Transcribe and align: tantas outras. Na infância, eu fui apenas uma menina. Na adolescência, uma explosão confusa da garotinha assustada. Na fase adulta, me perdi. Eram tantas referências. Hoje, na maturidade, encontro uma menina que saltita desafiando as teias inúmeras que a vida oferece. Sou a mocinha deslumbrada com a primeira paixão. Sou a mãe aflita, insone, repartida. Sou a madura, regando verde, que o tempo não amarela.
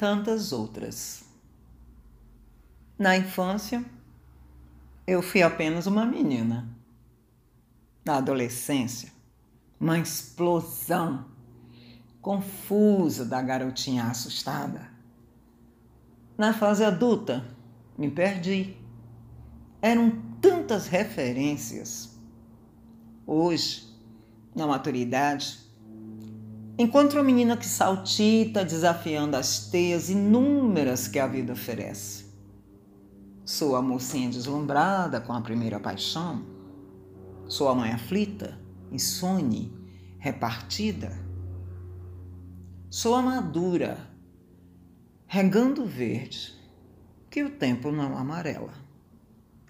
tantas 0.00 0.50
outras. 0.50 1.24
Na 2.98 3.18
infância, 3.18 3.84
eu 5.06 5.20
fui 5.20 5.42
apenas 5.42 5.86
uma 5.86 6.06
menina. 6.06 6.66
Na 8.02 8.16
adolescência, 8.16 9.12
uma 9.78 9.98
explosão 9.98 11.26
confusa 12.22 13.26
da 13.26 13.42
garotinha 13.42 14.04
assustada. 14.04 14.88
Na 16.38 16.54
fase 16.54 16.82
adulta, 16.82 17.44
me 17.98 18.10
perdi. 18.10 18.74
Eram 19.82 20.18
tantas 20.40 20.86
referências. 20.86 22.16
Hoje, 23.26 23.86
na 24.54 24.66
maturidade, 24.66 25.58
encontro 26.80 27.18
uma 27.18 27.24
menina 27.24 27.56
que 27.58 27.66
saltita 27.66 28.64
desafiando 28.64 29.36
as 29.36 29.68
teias 29.68 30.08
inúmeras 30.08 31.06
que 31.06 31.18
a 31.18 31.26
vida 31.26 31.52
oferece. 31.52 32.24
Sou 33.44 33.76
a 33.76 33.82
mocinha 33.82 34.30
deslumbrada 34.30 35.20
com 35.20 35.32
a 35.32 35.40
primeira 35.42 35.78
paixão. 35.78 36.42
Sou 37.46 37.68
a 37.68 37.74
mãe 37.74 37.90
aflita, 37.90 38.58
insone, 38.90 39.76
repartida. 40.18 41.18
Sou 42.88 43.14
a 43.14 43.20
madura, 43.20 43.98
regando 45.26 45.84
verde, 45.84 46.54
que 47.28 47.44
o 47.44 47.50
tempo 47.50 47.92
não 47.92 48.16
amarela. 48.16 48.72